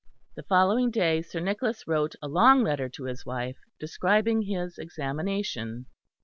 [0.35, 5.85] The following day Sir Nicholas wrote a long letter to his wife describing his examination.